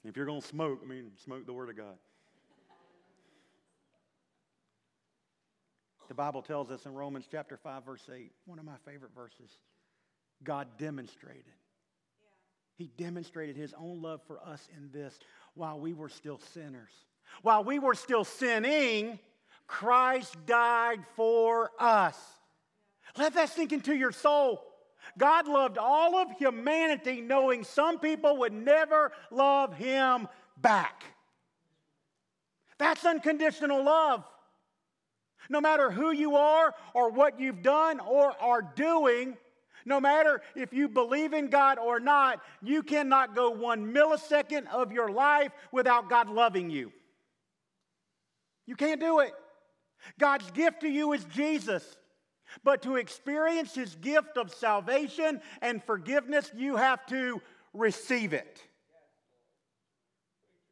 If 0.05 0.17
you're 0.17 0.27
going 0.27 0.41
to 0.41 0.47
smoke, 0.47 0.81
I 0.83 0.89
mean, 0.89 1.11
smoke 1.23 1.47
the 1.47 1.53
Word 1.53 1.69
of 1.69 1.77
God. 1.77 1.97
The 6.09 6.15
Bible 6.15 6.43
tells 6.43 6.71
us 6.71 6.87
in 6.87 6.95
Romans 6.95 7.27
chapter 7.31 7.57
5, 7.57 7.85
verse 7.85 8.11
8, 8.13 8.33
one 8.45 8.59
of 8.59 8.65
my 8.65 8.77
favorite 8.85 9.15
verses 9.15 9.51
God 10.43 10.67
demonstrated. 10.79 11.45
He 12.77 12.91
demonstrated 12.97 13.57
his 13.57 13.75
own 13.79 14.01
love 14.03 14.21
for 14.27 14.41
us 14.41 14.67
in 14.77 14.91
this 14.91 15.19
while 15.55 15.79
we 15.79 15.93
were 15.93 16.09
still 16.09 16.41
sinners. 16.53 16.91
While 17.43 17.65
we 17.65 17.79
were 17.79 17.95
still 17.95 18.25
sinning, 18.25 19.19
Christ 19.67 20.35
died 20.47 21.01
for 21.17 21.71
us. 21.79 22.19
Let 23.17 23.35
that 23.35 23.49
sink 23.51 23.73
into 23.73 23.95
your 23.95 24.13
soul. 24.13 24.63
God 25.19 25.49
loved 25.49 25.79
all 25.79 26.17
of 26.17 26.31
humanity, 26.33 27.21
knowing 27.21 27.65
some 27.65 27.99
people 27.99 28.39
would 28.39 28.53
never 28.53 29.13
love 29.31 29.75
him 29.75 30.29
back. 30.57 31.05
That's 32.79 33.05
unconditional 33.05 33.85
love. 33.85 34.25
No 35.49 35.61
matter 35.61 35.91
who 35.91 36.13
you 36.13 36.37
are 36.37 36.75
or 36.95 37.11
what 37.11 37.41
you've 37.41 37.63
done 37.63 38.01
or 38.01 38.33
are 38.41 38.63
doing, 38.63 39.37
no 39.85 40.01
matter 40.01 40.43
if 40.55 40.73
you 40.73 40.89
believe 40.89 41.33
in 41.33 41.49
God 41.49 41.79
or 41.79 42.01
not, 42.01 42.41
you 42.63 42.83
cannot 42.83 43.35
go 43.35 43.51
one 43.51 43.93
millisecond 43.93 44.69
of 44.69 44.93
your 44.93 45.11
life 45.11 45.53
without 45.73 46.09
God 46.11 46.29
loving 46.29 46.71
you. 46.71 46.93
You 48.67 48.77
can't 48.77 49.01
do 49.01 49.21
it. 49.21 49.33
God's 50.19 50.51
gift 50.53 50.81
to 50.83 50.89
you 50.89 51.13
is 51.13 51.25
Jesus. 51.25 51.97
But 52.65 52.83
to 52.83 52.97
experience 52.97 53.75
his 53.75 53.95
gift 53.97 54.37
of 54.37 54.53
salvation 54.53 55.41
and 55.63 55.83
forgiveness, 55.83 56.51
you 56.57 56.77
have 56.77 57.07
to 57.07 57.41
receive 57.73 58.33
it. 58.33 58.63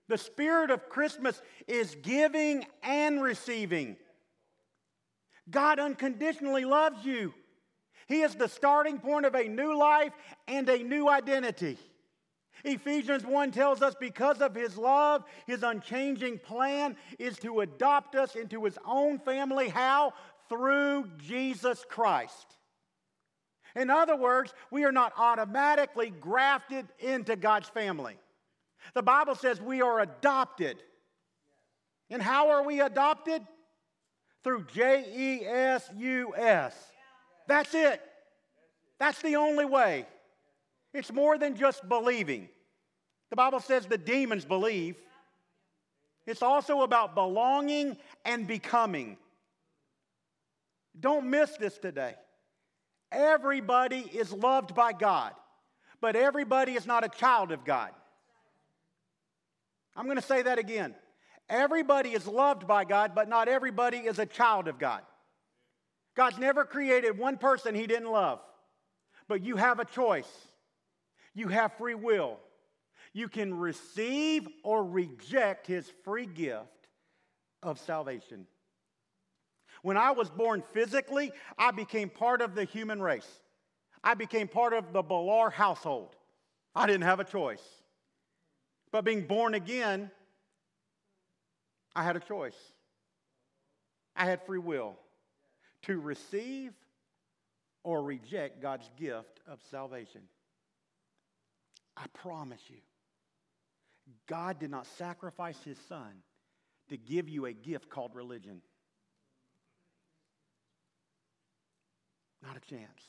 The 0.09 0.19
spirit 0.19 0.71
of 0.71 0.89
Christmas 0.89 1.41
is 1.67 1.95
giving 2.03 2.67
and 2.83 3.23
receiving. 3.23 3.97
God 5.51 5.79
unconditionally 5.79 6.65
loves 6.65 7.05
you. 7.05 7.35
He 8.09 8.23
is 8.23 8.35
the 8.35 8.49
starting 8.49 8.99
point 8.99 9.27
of 9.27 9.35
a 9.35 9.45
new 9.45 9.79
life 9.79 10.13
and 10.49 10.69
a 10.69 10.83
new 10.83 11.09
identity. 11.09 11.77
Ephesians 12.65 13.25
1 13.25 13.53
tells 13.53 13.83
us 13.83 13.95
because 14.01 14.41
of 14.41 14.55
his 14.55 14.77
love, 14.77 15.25
his 15.47 15.63
unchanging 15.63 16.39
plan 16.39 16.97
is 17.19 17.39
to 17.39 17.61
adopt 17.61 18.17
us 18.17 18.35
into 18.35 18.65
his 18.65 18.79
own 18.85 19.19
family. 19.19 19.69
How? 19.69 20.15
Through 20.49 21.11
Jesus 21.19 21.85
Christ. 21.89 22.57
In 23.77 23.91
other 23.91 24.17
words, 24.17 24.55
we 24.71 24.85
are 24.85 24.93
not 24.93 25.13
automatically 25.17 26.11
grafted 26.11 26.89
into 26.99 27.37
God's 27.37 27.69
family. 27.69 28.17
The 28.95 29.03
Bible 29.03 29.35
says 29.35 29.61
we 29.61 29.83
are 29.83 30.01
adopted. 30.01 30.83
And 32.11 32.23
how 32.23 32.51
are 32.51 32.65
we 32.65 32.81
adopted? 32.81 33.43
Through 34.43 34.65
J 34.73 35.05
E 35.15 35.47
S 35.47 35.91
U 35.97 36.33
S. 36.35 36.75
That's 37.49 37.75
it. 37.75 38.01
That's 39.01 39.21
the 39.23 39.37
only 39.37 39.65
way. 39.65 40.07
It's 40.95 41.13
more 41.13 41.39
than 41.39 41.57
just 41.57 41.89
believing. 41.89 42.49
The 43.31 43.37
Bible 43.37 43.61
says 43.61 43.87
the 43.87 43.99
demons 43.99 44.45
believe. 44.45 44.97
It's 46.27 46.43
also 46.43 46.83
about 46.83 47.15
belonging 47.15 47.97
and 48.25 48.47
becoming. 48.47 49.17
Don't 50.99 51.31
miss 51.31 51.57
this 51.57 51.79
today. 51.79 52.15
Everybody 53.11 54.01
is 54.01 54.33
loved 54.33 54.75
by 54.75 54.93
God, 54.93 55.33
but 56.01 56.17
everybody 56.17 56.73
is 56.73 56.87
not 56.87 57.05
a 57.05 57.09
child 57.09 57.51
of 57.53 57.65
God. 57.65 57.91
I'm 59.97 60.05
going 60.05 60.17
to 60.17 60.23
say 60.23 60.43
that 60.43 60.59
again. 60.59 60.95
Everybody 61.49 62.11
is 62.11 62.27
loved 62.27 62.67
by 62.67 62.85
God, 62.85 63.13
but 63.15 63.29
not 63.29 63.49
everybody 63.49 63.99
is 63.99 64.19
a 64.19 64.27
child 64.27 64.69
of 64.69 64.79
God. 64.79 65.03
God's 66.19 66.39
never 66.39 66.65
created 66.65 67.17
one 67.17 67.39
person 67.39 67.77
he 67.77 67.87
didn't 67.87 68.11
love, 68.11 68.41
but 69.29 69.45
you 69.45 69.55
have 69.55 69.79
a 69.79 69.85
choice. 69.85 70.29
You 71.33 71.47
have 71.47 71.75
free 71.75 71.95
will. 71.95 72.41
You 73.13 73.29
can 73.29 73.57
receive 73.57 74.49
or 74.65 74.85
reject 74.85 75.69
his 75.69 75.89
free 76.03 76.27
gift 76.27 76.89
of 77.63 77.79
salvation. 77.79 78.49
When 79.83 79.97
I 79.97 80.11
was 80.11 80.29
born 80.29 80.65
physically, 80.73 81.31
I 81.57 81.71
became 81.71 82.11
part 82.11 82.43
of 82.43 82.57
the 82.57 82.65
human 82.65 83.01
race. 83.01 83.29
I 84.03 84.15
became 84.15 84.49
part 84.49 84.73
of 84.73 84.93
the 84.93 85.05
Bellar 85.05 85.53
household. 85.53 86.17
I 86.75 86.89
didn't 86.89 87.05
have 87.05 87.21
a 87.21 87.25
choice. 87.25 87.63
But 88.91 89.05
being 89.05 89.25
born 89.25 89.55
again, 89.55 90.11
I 91.95 92.03
had 92.03 92.17
a 92.17 92.21
choice. 92.21 92.59
I 94.17 94.25
had 94.25 94.45
free 94.45 94.59
will 94.59 94.97
to 95.89 95.99
receive 95.99 96.73
or 97.83 98.03
reject 98.03 98.61
God's 98.61 98.89
gift 98.99 99.41
of 99.47 99.59
salvation. 99.71 100.21
I 101.97 102.05
promise 102.15 102.61
you, 102.69 102.77
God 104.29 104.61
did 104.61 104.71
not 104.71 104.87
sacrifice 104.99 105.59
his 105.65 105.79
son 105.89 106.23
to 106.91 106.97
give 106.97 107.29
you 107.29 107.47
a 107.47 107.53
gift 107.53 107.89
called 107.89 108.15
religion. 108.15 108.61
Not 112.43 112.57
a 112.57 112.61
chance. 112.61 113.03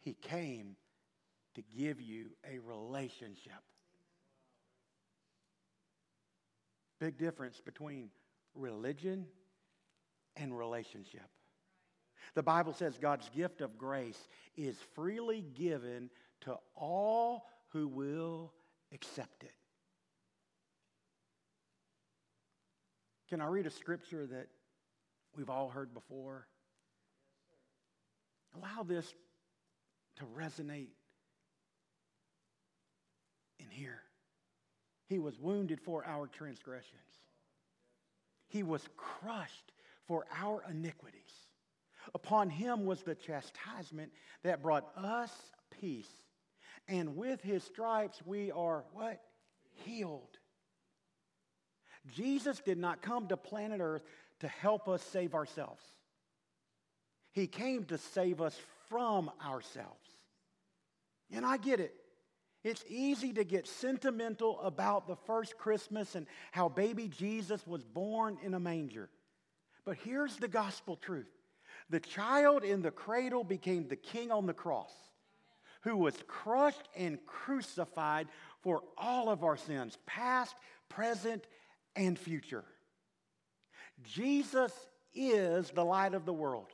He 0.00 0.14
came 0.14 0.76
to 1.54 1.62
give 1.76 2.00
you 2.00 2.30
a 2.48 2.58
relationship. 2.60 3.52
Big 7.00 7.18
difference 7.18 7.60
between 7.60 8.10
religion 8.54 9.26
and 10.36 10.56
relationship. 10.56 11.28
The 12.34 12.42
Bible 12.42 12.72
says 12.72 12.98
God's 12.98 13.28
gift 13.28 13.60
of 13.60 13.76
grace 13.76 14.28
is 14.56 14.76
freely 14.94 15.44
given 15.54 16.10
to 16.42 16.56
all 16.76 17.46
who 17.68 17.88
will 17.88 18.52
accept 18.92 19.42
it. 19.42 19.52
Can 23.28 23.40
I 23.40 23.46
read 23.46 23.66
a 23.66 23.70
scripture 23.70 24.26
that 24.26 24.48
we've 25.36 25.50
all 25.50 25.68
heard 25.68 25.92
before? 25.92 26.46
Allow 28.56 28.84
this 28.84 29.12
to 30.16 30.24
resonate 30.38 30.92
in 33.58 33.66
here. 33.70 34.02
He 35.08 35.18
was 35.18 35.38
wounded 35.38 35.80
for 35.80 36.04
our 36.06 36.26
transgressions. 36.26 37.00
He 38.48 38.62
was 38.62 38.82
crushed 38.96 39.72
for 40.06 40.26
our 40.40 40.62
iniquities. 40.70 41.20
Upon 42.14 42.50
him 42.50 42.84
was 42.84 43.02
the 43.02 43.14
chastisement 43.14 44.12
that 44.42 44.62
brought 44.62 44.90
us 44.96 45.32
peace. 45.80 46.10
And 46.88 47.16
with 47.16 47.40
his 47.40 47.62
stripes 47.62 48.20
we 48.24 48.50
are 48.50 48.84
what? 48.92 49.20
Healed. 49.84 50.38
Jesus 52.14 52.60
did 52.60 52.78
not 52.78 53.02
come 53.02 53.28
to 53.28 53.36
planet 53.36 53.80
Earth 53.80 54.04
to 54.40 54.48
help 54.48 54.88
us 54.88 55.02
save 55.02 55.34
ourselves. 55.34 55.82
He 57.32 57.46
came 57.46 57.84
to 57.86 57.98
save 57.98 58.40
us 58.40 58.58
from 58.88 59.30
ourselves. 59.44 60.06
And 61.32 61.44
I 61.44 61.56
get 61.56 61.80
it. 61.80 61.94
It's 62.62 62.84
easy 62.88 63.32
to 63.34 63.44
get 63.44 63.66
sentimental 63.66 64.60
about 64.60 65.06
the 65.06 65.16
first 65.16 65.58
Christmas 65.58 66.14
and 66.14 66.26
how 66.52 66.68
baby 66.68 67.08
Jesus 67.08 67.66
was 67.66 67.84
born 67.84 68.38
in 68.42 68.54
a 68.54 68.60
manger. 68.60 69.10
But 69.84 69.98
here's 70.02 70.36
the 70.36 70.48
gospel 70.48 70.96
truth 70.96 71.28
the 71.90 72.00
child 72.00 72.64
in 72.64 72.82
the 72.82 72.90
cradle 72.90 73.44
became 73.44 73.88
the 73.88 73.96
king 73.96 74.30
on 74.30 74.46
the 74.46 74.54
cross, 74.54 74.92
who 75.82 75.96
was 75.96 76.14
crushed 76.26 76.88
and 76.96 77.24
crucified 77.26 78.28
for 78.62 78.82
all 78.96 79.28
of 79.28 79.44
our 79.44 79.56
sins, 79.56 79.98
past, 80.06 80.56
present, 80.88 81.46
and 81.94 82.18
future. 82.18 82.64
Jesus 84.02 84.72
is 85.14 85.70
the 85.70 85.84
light 85.84 86.14
of 86.14 86.24
the 86.24 86.32
world, 86.32 86.68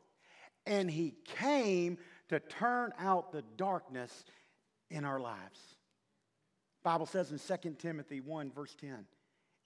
and 0.67 0.91
he 0.91 1.15
came 1.37 1.99
to 2.29 2.41
turn 2.41 2.93
out 2.99 3.33
the 3.33 3.43
darkness 3.57 4.25
in 4.91 5.05
our 5.05 5.21
lives. 5.21 5.61
Bible 6.83 7.07
says 7.07 7.31
in 7.33 7.39
2 7.39 7.77
Timothy 7.79 8.21
1 8.21 8.53
verse 8.53 8.75
10, 8.81 9.05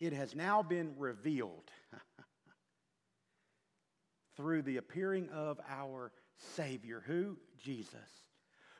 it 0.01 0.13
has 0.13 0.35
now 0.35 0.63
been 0.63 0.95
revealed 0.99 1.71
through 4.37 4.63
the 4.63 4.77
appearing 4.77 5.29
of 5.31 5.61
our 5.69 6.13
Savior, 6.57 7.03
who? 7.07 7.37
Jesus, 7.63 7.99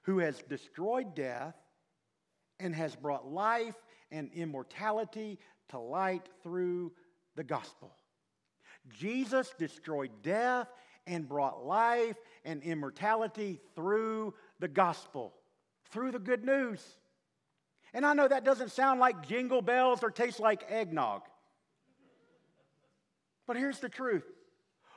who 0.03 0.19
has 0.19 0.43
destroyed 0.49 1.15
death 1.15 1.55
and 2.61 2.75
has 2.75 2.95
brought 2.95 3.27
life 3.27 3.77
and 4.11 4.31
immortality 4.35 5.39
to 5.71 5.79
light 5.79 6.29
through 6.43 6.93
the 7.37 7.45
gospel. 7.45 7.95
Jesus 8.99 9.53
destroyed 9.59 10.11
death 10.23 10.69
and 11.07 11.29
brought 11.29 11.65
life 11.65 12.17
and 12.45 12.63
immortality 12.63 13.61
through 13.75 14.35
the 14.61 14.69
gospel, 14.69 15.35
through 15.91 16.13
the 16.13 16.19
good 16.19 16.45
news. 16.45 16.83
And 17.93 18.05
I 18.05 18.13
know 18.13 18.27
that 18.29 18.45
doesn't 18.45 18.73
sound 18.73 19.01
like 19.01 19.27
jingle 19.27 19.63
bells 19.63 20.03
or 20.03 20.11
taste 20.11 20.41
like 20.41 20.65
eggnog. 20.69 21.23
But 23.47 23.57
here's 23.57 23.79
the 23.79 23.89
truth 23.89 24.25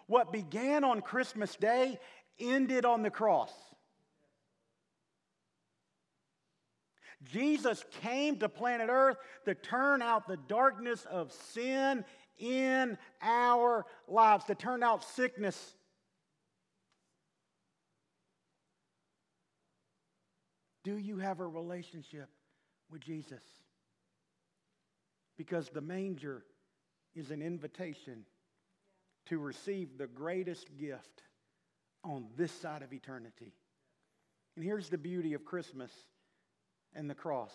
what 0.07 0.31
began 0.31 0.83
on 0.83 1.01
Christmas 1.01 1.55
Day 1.55 2.00
ended 2.39 2.85
on 2.85 3.03
the 3.03 3.09
cross. 3.09 3.51
Jesus 7.24 7.83
came 8.01 8.37
to 8.39 8.50
planet 8.50 8.89
Earth 8.89 9.17
to 9.46 9.55
turn 9.55 10.01
out 10.01 10.27
the 10.27 10.37
darkness 10.48 11.05
of 11.09 11.31
sin 11.31 12.05
in 12.37 12.98
our 13.22 13.85
lives, 14.07 14.46
to 14.46 14.55
turn 14.55 14.83
out 14.83 15.03
sickness. 15.03 15.75
Do 20.83 20.98
you 20.98 21.17
have 21.17 21.39
a 21.39 21.48
relationship 21.48 22.29
with 22.89 23.01
Jesus? 23.01 23.43
Because 25.37 25.70
the 25.70 25.81
manger 25.81 26.46
is 27.13 27.31
an 27.31 27.41
invitation 27.41 28.25
to 29.29 29.40
receive 29.40 29.98
the 29.98 30.07
greatest 30.07 30.68
gift 30.77 31.24
on 32.03 32.27
this 32.37 32.51
side 32.51 32.81
of 32.81 32.94
eternity. 32.94 33.53
And 34.55 34.63
here's 34.63 34.90
the 34.90 34.98
beauty 34.98 35.33
of 35.33 35.46
Christmas 35.46 35.92
and 36.96 37.09
the 37.09 37.16
cross 37.16 37.53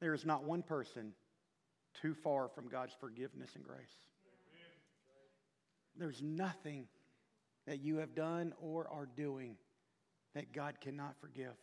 there 0.00 0.14
is 0.14 0.26
not 0.26 0.42
one 0.42 0.62
person 0.62 1.12
too 2.00 2.12
far 2.12 2.48
from 2.48 2.68
God's 2.68 2.92
forgiveness 2.98 3.50
and 3.54 3.62
grace. 3.62 3.94
There's 5.96 6.20
nothing 6.20 6.88
that 7.68 7.80
you 7.80 7.98
have 7.98 8.14
done 8.14 8.52
or 8.60 8.88
are 8.88 9.08
doing 9.16 9.54
that 10.34 10.52
God 10.52 10.80
cannot 10.80 11.14
forgive. 11.20 11.54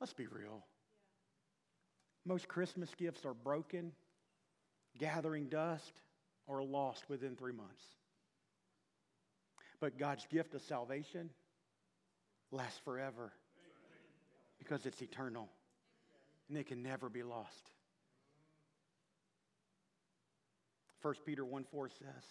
Let's 0.00 0.12
be 0.12 0.28
real. 0.28 0.64
Most 2.24 2.46
Christmas 2.46 2.94
gifts 2.96 3.24
are 3.24 3.34
broken, 3.34 3.90
gathering 4.98 5.48
dust, 5.48 6.02
or 6.46 6.62
lost 6.62 7.08
within 7.08 7.36
three 7.36 7.52
months. 7.52 7.82
But 9.80 9.98
God's 9.98 10.26
gift 10.30 10.54
of 10.54 10.62
salvation 10.62 11.30
lasts 12.50 12.80
forever 12.84 13.32
because 14.58 14.86
it's 14.86 15.02
eternal 15.02 15.48
and 16.48 16.56
it 16.56 16.66
can 16.66 16.82
never 16.82 17.08
be 17.08 17.22
lost. 17.22 17.70
1 21.02 21.14
Peter 21.24 21.44
1 21.44 21.64
4 21.70 21.88
says, 21.88 22.24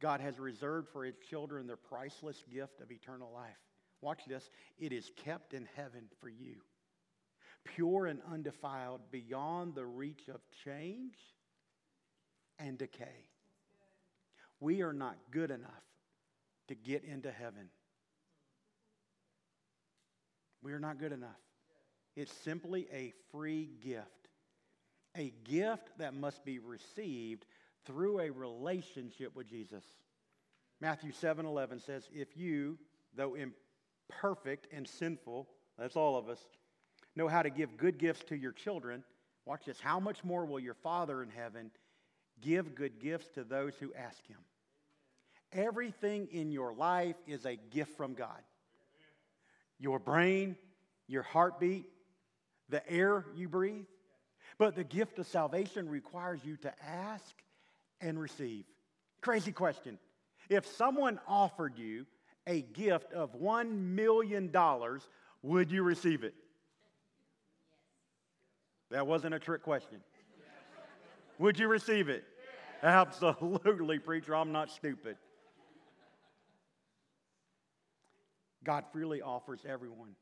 God 0.00 0.20
has 0.20 0.38
reserved 0.38 0.88
for 0.92 1.04
his 1.04 1.16
children 1.28 1.66
the 1.66 1.76
priceless 1.76 2.44
gift 2.52 2.80
of 2.80 2.92
eternal 2.92 3.32
life. 3.32 3.58
Watch 4.00 4.20
this. 4.28 4.48
It 4.78 4.92
is 4.92 5.10
kept 5.16 5.54
in 5.54 5.66
heaven 5.74 6.04
for 6.20 6.28
you, 6.28 6.56
pure 7.64 8.06
and 8.06 8.20
undefiled, 8.30 9.00
beyond 9.10 9.74
the 9.74 9.86
reach 9.86 10.28
of 10.32 10.40
change 10.64 11.16
and 12.58 12.78
decay. 12.78 13.28
We 14.60 14.82
are 14.82 14.92
not 14.92 15.16
good 15.30 15.50
enough 15.50 15.70
to 16.68 16.74
get 16.74 17.04
into 17.04 17.30
heaven. 17.30 17.68
We 20.62 20.72
are 20.72 20.80
not 20.80 20.98
good 20.98 21.12
enough. 21.12 21.30
It's 22.16 22.32
simply 22.32 22.88
a 22.92 23.12
free 23.30 23.70
gift, 23.80 24.28
a 25.16 25.32
gift 25.44 25.90
that 25.98 26.14
must 26.14 26.44
be 26.44 26.58
received 26.58 27.44
through 27.86 28.20
a 28.20 28.30
relationship 28.30 29.36
with 29.36 29.48
Jesus. 29.48 29.84
Matthew 30.80 31.12
7 31.12 31.46
11 31.46 31.80
says, 31.80 32.08
If 32.12 32.36
you, 32.36 32.76
though 33.14 33.36
imperfect 33.36 34.66
and 34.72 34.86
sinful, 34.86 35.48
that's 35.78 35.96
all 35.96 36.16
of 36.16 36.28
us, 36.28 36.40
know 37.14 37.28
how 37.28 37.42
to 37.42 37.50
give 37.50 37.76
good 37.76 37.98
gifts 37.98 38.24
to 38.28 38.36
your 38.36 38.52
children, 38.52 39.04
watch 39.44 39.64
this, 39.64 39.80
how 39.80 40.00
much 40.00 40.24
more 40.24 40.44
will 40.44 40.60
your 40.60 40.74
Father 40.74 41.22
in 41.22 41.30
heaven 41.30 41.70
give 42.40 42.74
good 42.74 42.98
gifts 43.00 43.28
to 43.34 43.44
those 43.44 43.74
who 43.80 43.92
ask 43.94 44.26
Him? 44.26 44.38
Everything 45.52 46.28
in 46.30 46.52
your 46.52 46.72
life 46.74 47.16
is 47.26 47.46
a 47.46 47.56
gift 47.70 47.96
from 47.96 48.14
God. 48.14 48.40
Your 49.78 49.98
brain, 49.98 50.56
your 51.06 51.22
heartbeat, 51.22 51.86
the 52.68 52.88
air 52.90 53.24
you 53.34 53.48
breathe. 53.48 53.86
But 54.58 54.74
the 54.74 54.84
gift 54.84 55.18
of 55.18 55.26
salvation 55.26 55.88
requires 55.88 56.40
you 56.44 56.56
to 56.58 56.72
ask 56.84 57.34
and 58.00 58.18
receive. 58.20 58.64
Crazy 59.20 59.52
question. 59.52 59.98
If 60.48 60.66
someone 60.66 61.20
offered 61.26 61.78
you 61.78 62.06
a 62.46 62.62
gift 62.62 63.12
of 63.12 63.38
$1 63.38 63.70
million, 63.70 64.50
would 65.42 65.70
you 65.70 65.82
receive 65.82 66.24
it? 66.24 66.34
That 68.90 69.06
wasn't 69.06 69.34
a 69.34 69.38
trick 69.38 69.62
question. 69.62 69.98
Would 71.38 71.58
you 71.58 71.68
receive 71.68 72.08
it? 72.08 72.24
Absolutely, 72.82 73.98
preacher. 73.98 74.34
I'm 74.34 74.52
not 74.52 74.70
stupid. 74.70 75.16
God 78.64 78.84
freely 78.92 79.22
offers 79.22 79.60
everyone 79.66 80.14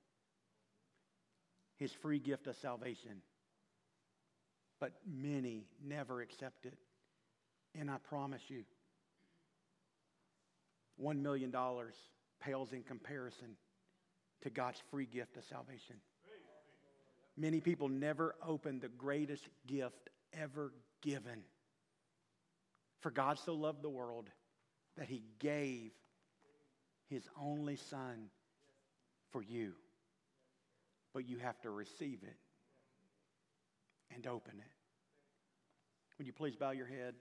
his 1.77 1.93
free 1.93 2.19
gift 2.19 2.47
of 2.47 2.57
salvation. 2.57 3.23
But 4.81 4.93
many 5.07 5.67
never 5.85 6.21
accept 6.21 6.67
it. 6.67 6.77
And 7.75 7.91
I 7.91 7.97
promise 7.99 8.43
you, 8.49 8.65
$1 11.03 11.21
million 11.21 11.55
pales 12.41 12.73
in 12.73 12.83
comparison 12.83 13.57
to 14.43 14.51
God's 14.51 14.83
free 14.91 15.07
gift 15.07 15.37
of 15.37 15.45
salvation. 15.45 15.97
Many 17.37 17.61
people 17.61 17.89
never 17.89 18.35
open 18.47 18.81
the 18.81 18.89
greatest 18.89 19.49
gift 19.67 20.09
ever 20.33 20.73
given. 21.07 21.45
For 23.01 23.11
God 23.11 23.39
so 23.39 23.55
loved 23.55 23.83
the 23.83 23.89
world 23.89 24.29
that 24.99 25.09
he 25.09 25.23
gave 25.39 25.93
his 27.09 27.23
only 27.41 27.77
son 27.77 28.31
for 29.31 29.43
you. 29.43 29.73
But 31.15 31.29
you 31.29 31.39
have 31.39 31.61
to 31.63 31.71
receive 31.71 32.19
it 32.23 32.37
and 34.15 34.27
open 34.27 34.55
it. 34.59 34.73
Would 36.19 36.27
you 36.27 36.33
please 36.33 36.57
bow 36.57 36.71
your 36.73 36.87
head, 36.87 37.15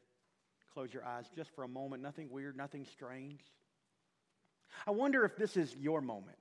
close 0.73 0.93
your 0.93 1.05
eyes 1.05 1.25
just 1.35 1.53
for 1.53 1.63
a 1.63 1.67
moment? 1.67 2.01
Nothing 2.01 2.29
weird, 2.31 2.57
nothing 2.57 2.85
strange. 2.91 3.41
I 4.87 4.91
wonder 4.91 5.23
if 5.23 5.35
this 5.35 5.55
is 5.55 5.75
your 5.75 6.01
moment. 6.01 6.37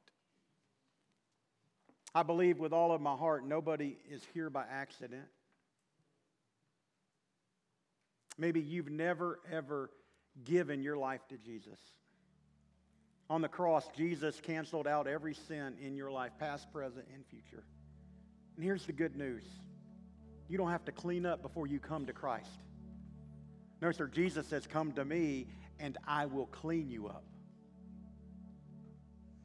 I 2.15 2.23
believe 2.23 2.59
with 2.59 2.73
all 2.73 2.93
of 2.93 3.01
my 3.01 3.15
heart 3.15 3.45
nobody 3.47 3.99
is 4.09 4.23
here 4.33 4.49
by 4.49 4.65
accident. 4.71 5.27
Maybe 8.37 8.61
you've 8.61 8.91
never, 8.91 9.41
ever 9.51 9.91
given 10.45 10.83
your 10.83 10.97
life 10.97 11.21
to 11.29 11.37
Jesus. 11.39 11.79
On 13.31 13.41
the 13.41 13.49
cross, 13.49 13.89
Jesus 13.97 14.41
canceled 14.41 14.87
out 14.87 15.07
every 15.07 15.35
sin 15.35 15.77
in 15.81 15.97
your 15.97 16.11
life, 16.11 16.33
past, 16.39 16.71
present, 16.73 17.07
and 17.15 17.25
future. 17.27 17.65
And 18.57 18.65
here's 18.65 18.85
the 18.87 18.93
good 18.93 19.17
news 19.17 19.45
you 20.49 20.59
don't 20.59 20.71
have 20.71 20.85
to 20.85 20.93
clean 20.93 21.25
up 21.25 21.43
before 21.43 21.67
you 21.67 21.79
come 21.79 22.07
to 22.07 22.13
Christ. 22.13 22.61
No, 23.81 23.91
sir, 23.93 24.07
Jesus 24.07 24.47
says, 24.47 24.67
Come 24.67 24.93
to 24.93 25.05
me, 25.05 25.47
and 25.79 25.97
I 26.07 26.27
will 26.27 26.47
clean 26.47 26.91
you 26.91 27.07
up. 27.07 27.25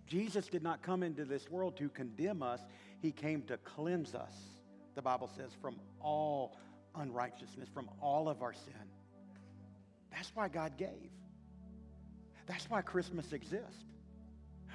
Jesus 0.08 0.47
did 0.47 0.63
not 0.63 0.82
come 0.82 1.04
into 1.04 1.23
this 1.23 1.49
world 1.49 1.78
to 1.78 1.88
condemn 1.89 2.41
us, 2.41 2.62
He 3.02 3.12
came 3.12 3.43
to 3.43 3.58
cleanse 3.58 4.15
us, 4.15 4.34
the 4.95 5.02
Bible 5.02 5.30
says, 5.36 5.52
from 5.62 5.80
all 6.02 6.58
unrighteousness, 6.95 7.69
from 7.73 7.89
all 8.02 8.30
of 8.30 8.41
our 8.41 8.54
sin. 8.54 8.73
That's 10.12 10.32
why 10.36 10.47
God 10.47 10.78
gave. 10.78 11.12
That's 12.47 12.69
why 12.69 12.82
Christmas 12.82 13.32
exists. 13.32 13.86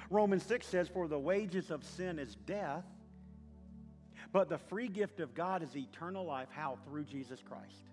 Romans 0.09 0.43
6 0.43 0.65
says, 0.65 0.87
For 0.87 1.07
the 1.07 1.19
wages 1.19 1.71
of 1.71 1.83
sin 1.83 2.19
is 2.19 2.35
death, 2.45 2.85
but 4.31 4.49
the 4.49 4.57
free 4.57 4.87
gift 4.87 5.19
of 5.19 5.33
God 5.33 5.63
is 5.63 5.75
eternal 5.75 6.25
life. 6.25 6.47
How? 6.51 6.77
Through 6.87 7.05
Jesus 7.05 7.41
Christ. 7.47 7.89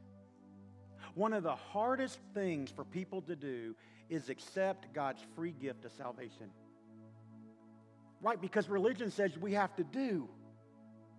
One 1.14 1.32
of 1.32 1.42
the 1.42 1.54
hardest 1.54 2.18
things 2.32 2.70
for 2.70 2.84
people 2.84 3.22
to 3.22 3.36
do 3.36 3.74
is 4.08 4.28
accept 4.28 4.92
God's 4.92 5.20
free 5.34 5.52
gift 5.52 5.84
of 5.84 5.92
salvation. 5.92 6.50
Right? 8.20 8.40
Because 8.40 8.68
religion 8.68 9.10
says 9.10 9.36
we 9.36 9.52
have 9.52 9.74
to 9.76 9.84
do, 9.84 10.28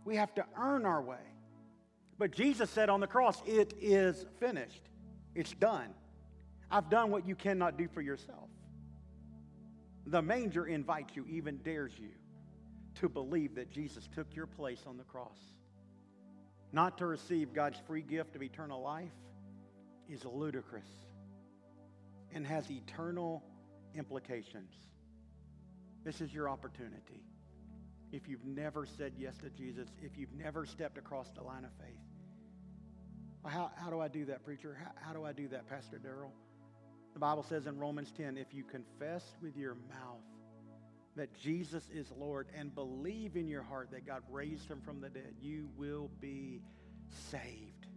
we 0.05 0.15
have 0.15 0.33
to 0.35 0.45
earn 0.57 0.85
our 0.85 1.01
way. 1.01 1.17
But 2.17 2.31
Jesus 2.31 2.69
said 2.69 2.89
on 2.89 2.99
the 2.99 3.07
cross, 3.07 3.41
It 3.45 3.73
is 3.81 4.25
finished, 4.39 4.89
it's 5.35 5.53
done. 5.53 5.93
I've 6.69 6.89
done 6.89 7.11
what 7.11 7.27
you 7.27 7.35
cannot 7.35 7.77
do 7.77 7.87
for 7.87 8.01
yourself. 8.01 8.49
The 10.07 10.21
manger 10.21 10.65
invites 10.65 11.15
you, 11.15 11.25
even 11.29 11.57
dares 11.57 11.93
you, 11.97 12.09
to 12.95 13.09
believe 13.09 13.55
that 13.55 13.71
Jesus 13.71 14.07
took 14.13 14.35
your 14.35 14.47
place 14.47 14.81
on 14.87 14.97
the 14.97 15.03
cross. 15.03 15.37
Not 16.71 16.97
to 16.97 17.05
receive 17.05 17.53
God's 17.53 17.79
free 17.85 18.01
gift 18.01 18.35
of 18.35 18.41
eternal 18.41 18.81
life 18.81 19.11
is 20.09 20.25
ludicrous 20.25 20.87
and 22.33 22.45
has 22.45 22.69
eternal 22.69 23.43
implications. 23.95 24.73
This 26.03 26.19
is 26.19 26.33
your 26.33 26.49
opportunity. 26.49 27.23
If 28.13 28.27
you've 28.27 28.45
never 28.45 28.85
said 28.85 29.13
yes 29.17 29.35
to 29.39 29.49
Jesus, 29.49 29.89
if 30.03 30.19
you've 30.19 30.33
never 30.33 30.67
stepped 30.67 30.99
across 30.99 31.31
the 31.31 31.41
line 31.41 31.65
of 31.65 31.71
faith, 31.79 31.97
how, 33.43 33.71
how 33.75 33.89
do 33.89 33.99
I 33.99 34.07
do 34.07 34.23
that, 34.25 34.45
preacher? 34.45 34.77
How, 34.79 34.91
how 35.07 35.13
do 35.13 35.25
I 35.25 35.33
do 35.33 35.47
that, 35.47 35.67
Pastor 35.67 35.97
Darryl? 35.99 36.29
The 37.13 37.19
Bible 37.19 37.41
says 37.41 37.65
in 37.65 37.79
Romans 37.79 38.11
10 38.15 38.37
if 38.37 38.53
you 38.53 38.63
confess 38.63 39.23
with 39.41 39.57
your 39.57 39.73
mouth 39.89 40.21
that 41.15 41.33
Jesus 41.33 41.89
is 41.91 42.11
Lord 42.15 42.47
and 42.55 42.73
believe 42.73 43.35
in 43.35 43.47
your 43.47 43.63
heart 43.63 43.89
that 43.91 44.05
God 44.05 44.21
raised 44.29 44.69
him 44.69 44.79
from 44.79 45.01
the 45.01 45.09
dead, 45.09 45.33
you 45.41 45.69
will 45.75 46.11
be 46.21 46.61
saved. 47.31 47.87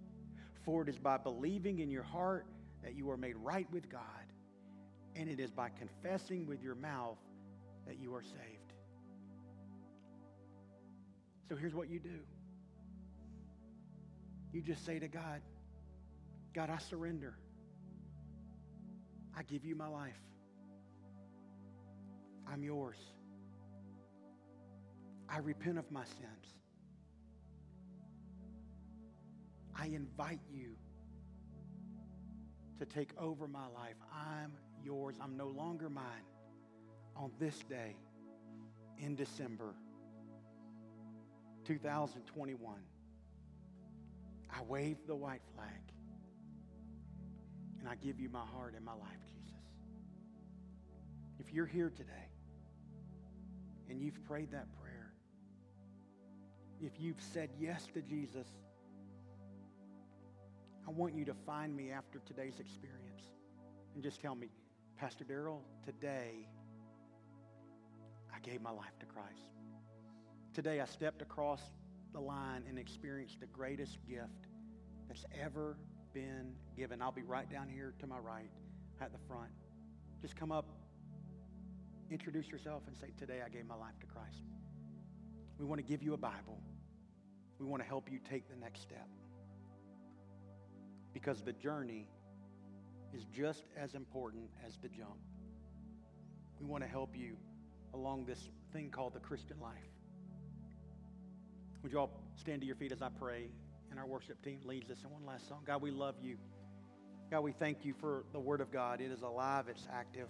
For 0.64 0.82
it 0.82 0.88
is 0.88 0.98
by 0.98 1.18
believing 1.18 1.80
in 1.80 1.90
your 1.90 2.02
heart 2.02 2.46
that 2.82 2.94
you 2.94 3.10
are 3.10 3.18
made 3.18 3.36
right 3.36 3.70
with 3.70 3.90
God, 3.90 4.00
and 5.14 5.28
it 5.28 5.40
is 5.40 5.50
by 5.50 5.68
confessing 5.78 6.46
with 6.46 6.62
your 6.62 6.74
mouth 6.74 7.18
that 7.86 7.98
you 7.98 8.14
are 8.14 8.22
saved. 8.22 8.55
So 11.48 11.54
here's 11.54 11.74
what 11.74 11.88
you 11.88 12.00
do 12.00 12.18
you 14.52 14.62
just 14.62 14.86
say 14.86 14.98
to 14.98 15.06
God, 15.06 15.42
God, 16.54 16.70
I 16.70 16.78
surrender. 16.78 17.36
I 19.36 19.42
give 19.42 19.66
you 19.66 19.76
my 19.76 19.88
life. 19.88 20.16
I'm 22.50 22.62
yours. 22.62 22.96
I 25.28 25.38
repent 25.38 25.78
of 25.78 25.90
my 25.90 26.04
sins. 26.04 26.54
I 29.78 29.86
invite 29.86 30.40
you 30.50 30.70
to 32.78 32.86
take 32.86 33.10
over 33.18 33.46
my 33.46 33.66
life. 33.66 33.96
I'm 34.10 34.52
yours. 34.82 35.16
I'm 35.20 35.36
no 35.36 35.48
longer 35.48 35.90
mine. 35.90 36.24
On 37.14 37.30
this 37.38 37.58
day 37.68 37.96
in 38.98 39.16
December 39.16 39.74
2021, 41.66 42.74
I 44.50 44.62
wave 44.62 44.98
the 45.06 45.14
white 45.14 45.42
flag 45.54 45.68
and 47.80 47.88
I 47.88 47.96
give 47.96 48.20
you 48.20 48.28
my 48.28 48.44
heart 48.54 48.74
and 48.76 48.84
my 48.84 48.92
life, 48.92 49.18
Jesus. 49.34 49.58
If 51.38 51.52
you're 51.52 51.66
here 51.66 51.90
today 51.90 52.30
and 53.90 54.00
you've 54.00 54.22
prayed 54.24 54.52
that 54.52 54.66
prayer, 54.80 55.12
if 56.80 56.92
you've 57.00 57.20
said 57.32 57.50
yes 57.58 57.86
to 57.94 58.00
Jesus, 58.02 58.46
I 60.86 60.90
want 60.92 61.14
you 61.14 61.24
to 61.24 61.34
find 61.34 61.74
me 61.76 61.90
after 61.90 62.20
today's 62.26 62.60
experience 62.60 63.22
and 63.94 64.02
just 64.02 64.20
tell 64.20 64.36
me, 64.36 64.48
Pastor 64.98 65.24
Darryl, 65.24 65.60
today 65.84 66.46
I 68.34 68.38
gave 68.40 68.62
my 68.62 68.70
life 68.70 68.96
to 69.00 69.06
Christ. 69.06 69.50
Today 70.56 70.80
I 70.80 70.86
stepped 70.86 71.20
across 71.20 71.60
the 72.14 72.18
line 72.18 72.62
and 72.66 72.78
experienced 72.78 73.40
the 73.40 73.46
greatest 73.46 73.98
gift 74.08 74.46
that's 75.06 75.26
ever 75.38 75.76
been 76.14 76.54
given. 76.74 77.02
I'll 77.02 77.12
be 77.12 77.22
right 77.22 77.46
down 77.50 77.68
here 77.68 77.92
to 77.98 78.06
my 78.06 78.16
right 78.16 78.48
at 79.02 79.12
the 79.12 79.18
front. 79.28 79.50
Just 80.22 80.34
come 80.34 80.50
up, 80.50 80.64
introduce 82.10 82.48
yourself, 82.48 82.84
and 82.86 82.96
say, 82.96 83.08
Today 83.18 83.42
I 83.44 83.50
gave 83.50 83.66
my 83.66 83.74
life 83.74 83.98
to 84.00 84.06
Christ. 84.06 84.44
We 85.58 85.66
want 85.66 85.78
to 85.78 85.86
give 85.86 86.02
you 86.02 86.14
a 86.14 86.16
Bible. 86.16 86.58
We 87.58 87.66
want 87.66 87.82
to 87.82 87.86
help 87.86 88.10
you 88.10 88.18
take 88.18 88.48
the 88.48 88.56
next 88.56 88.80
step. 88.80 89.08
Because 91.12 91.42
the 91.42 91.52
journey 91.52 92.08
is 93.12 93.26
just 93.26 93.64
as 93.76 93.94
important 93.94 94.48
as 94.66 94.78
the 94.78 94.88
jump. 94.88 95.18
We 96.58 96.64
want 96.64 96.82
to 96.82 96.88
help 96.88 97.14
you 97.14 97.36
along 97.92 98.24
this 98.24 98.48
thing 98.72 98.88
called 98.88 99.12
the 99.12 99.20
Christian 99.20 99.60
life. 99.60 99.95
Would 101.82 101.92
you 101.92 101.98
all 101.98 102.10
stand 102.36 102.60
to 102.62 102.66
your 102.66 102.76
feet 102.76 102.92
as 102.92 103.02
I 103.02 103.08
pray? 103.08 103.48
and 103.96 104.02
our 104.02 104.06
worship 104.06 104.42
team 104.42 104.60
leads 104.64 104.90
us 104.90 104.98
in 105.04 105.10
one 105.10 105.24
last 105.24 105.48
song. 105.48 105.62
God, 105.66 105.80
we 105.80 105.90
love 105.90 106.16
you. 106.22 106.36
God, 107.30 107.40
we 107.40 107.52
thank 107.52 107.82
you 107.82 107.94
for 107.94 108.24
the 108.32 108.38
Word 108.38 108.60
of 108.60 108.70
God. 108.70 109.00
It 109.00 109.10
is 109.10 109.22
alive, 109.22 109.68
it's 109.68 109.86
active. 109.90 110.28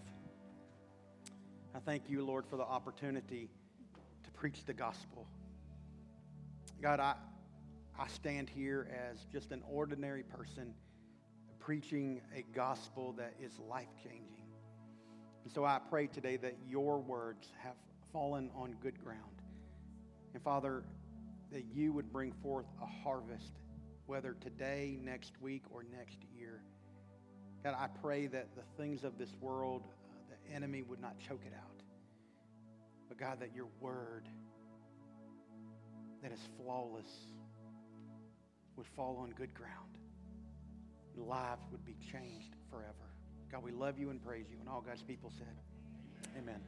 I 1.74 1.80
thank 1.80 2.08
you, 2.08 2.24
Lord, 2.24 2.46
for 2.46 2.56
the 2.56 2.62
opportunity 2.62 3.50
to 4.22 4.30
preach 4.30 4.64
the 4.64 4.72
gospel. 4.72 5.26
God, 6.80 7.00
I, 7.00 7.14
I 7.98 8.06
stand 8.06 8.48
here 8.48 8.88
as 9.10 9.26
just 9.32 9.50
an 9.50 9.62
ordinary 9.68 10.22
person 10.22 10.72
preaching 11.58 12.20
a 12.36 12.44
gospel 12.54 13.14
that 13.18 13.34
is 13.42 13.58
life 13.68 13.88
changing. 14.02 14.44
And 15.42 15.52
so 15.52 15.64
I 15.64 15.80
pray 15.90 16.06
today 16.06 16.36
that 16.36 16.54
your 16.68 16.98
words 16.98 17.48
have 17.64 17.74
fallen 18.12 18.50
on 18.54 18.76
good 18.80 19.02
ground. 19.02 19.42
And 20.34 20.42
Father, 20.42 20.84
that 21.52 21.64
you 21.72 21.92
would 21.92 22.12
bring 22.12 22.32
forth 22.42 22.66
a 22.82 22.86
harvest, 22.86 23.52
whether 24.06 24.34
today, 24.40 24.98
next 25.02 25.32
week, 25.40 25.62
or 25.70 25.84
next 25.96 26.18
year. 26.36 26.62
God, 27.62 27.74
I 27.78 27.88
pray 28.00 28.26
that 28.26 28.48
the 28.54 28.62
things 28.76 29.04
of 29.04 29.18
this 29.18 29.30
world, 29.40 29.82
uh, 29.84 30.34
the 30.48 30.54
enemy 30.54 30.82
would 30.82 31.00
not 31.00 31.18
choke 31.18 31.42
it 31.46 31.52
out. 31.54 31.82
But 33.08 33.18
God, 33.18 33.40
that 33.40 33.54
your 33.54 33.68
word 33.80 34.28
that 36.22 36.32
is 36.32 36.40
flawless 36.60 37.10
would 38.76 38.86
fall 38.96 39.18
on 39.18 39.30
good 39.30 39.54
ground. 39.54 39.98
Lives 41.16 41.62
would 41.70 41.84
be 41.84 41.96
changed 42.12 42.54
forever. 42.70 42.92
God, 43.50 43.62
we 43.62 43.70
love 43.70 43.98
you 43.98 44.10
and 44.10 44.22
praise 44.22 44.46
you. 44.50 44.58
And 44.60 44.68
all 44.68 44.80
God's 44.80 45.02
people 45.02 45.32
said, 45.38 45.46
Amen. 46.36 46.60